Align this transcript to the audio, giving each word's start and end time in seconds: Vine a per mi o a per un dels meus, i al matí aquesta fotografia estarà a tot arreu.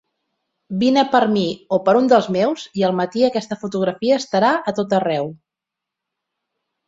Vine 0.83 1.01
a 1.01 1.07
per 1.15 1.19
mi 1.33 1.43
o 1.75 1.77
a 1.81 1.81
per 1.89 1.93
un 1.99 2.07
dels 2.13 2.29
meus, 2.37 2.63
i 2.81 2.85
al 2.87 2.95
matí 3.01 3.25
aquesta 3.27 3.57
fotografia 3.65 4.17
estarà 4.23 4.51
a 4.71 4.75
tot 4.79 4.95
arreu. 5.01 5.29